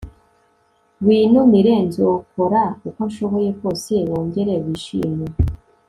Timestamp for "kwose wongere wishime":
3.57-5.25